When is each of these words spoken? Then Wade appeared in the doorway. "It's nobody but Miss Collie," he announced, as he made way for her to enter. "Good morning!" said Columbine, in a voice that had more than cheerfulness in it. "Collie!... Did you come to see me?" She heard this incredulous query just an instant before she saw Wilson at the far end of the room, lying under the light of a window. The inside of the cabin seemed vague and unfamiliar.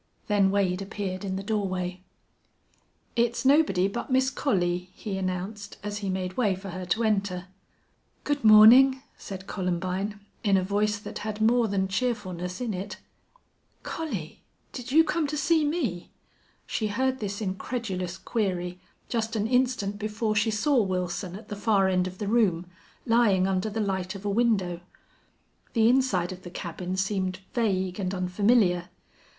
Then 0.25 0.49
Wade 0.49 0.81
appeared 0.81 1.23
in 1.23 1.35
the 1.35 1.43
doorway. 1.43 2.01
"It's 3.15 3.45
nobody 3.45 3.87
but 3.87 4.09
Miss 4.11 4.31
Collie," 4.31 4.89
he 4.95 5.15
announced, 5.15 5.77
as 5.83 5.99
he 5.99 6.09
made 6.09 6.35
way 6.37 6.55
for 6.55 6.71
her 6.71 6.85
to 6.87 7.03
enter. 7.03 7.45
"Good 8.23 8.43
morning!" 8.43 9.03
said 9.15 9.45
Columbine, 9.45 10.19
in 10.43 10.57
a 10.57 10.63
voice 10.63 10.97
that 10.97 11.19
had 11.19 11.39
more 11.39 11.67
than 11.67 11.87
cheerfulness 11.87 12.59
in 12.59 12.73
it. 12.73 12.97
"Collie!... 13.83 14.41
Did 14.73 14.91
you 14.91 15.03
come 15.03 15.27
to 15.27 15.37
see 15.37 15.63
me?" 15.63 16.09
She 16.65 16.87
heard 16.87 17.19
this 17.19 17.39
incredulous 17.39 18.17
query 18.17 18.79
just 19.07 19.35
an 19.35 19.45
instant 19.45 19.99
before 19.99 20.35
she 20.35 20.49
saw 20.49 20.81
Wilson 20.81 21.35
at 21.35 21.49
the 21.49 21.55
far 21.55 21.87
end 21.87 22.07
of 22.07 22.17
the 22.17 22.27
room, 22.27 22.65
lying 23.05 23.45
under 23.45 23.69
the 23.69 23.79
light 23.79 24.15
of 24.15 24.25
a 24.25 24.31
window. 24.31 24.79
The 25.73 25.87
inside 25.89 26.31
of 26.31 26.41
the 26.41 26.49
cabin 26.49 26.97
seemed 26.97 27.41
vague 27.53 27.99
and 27.99 28.15
unfamiliar. 28.15 28.89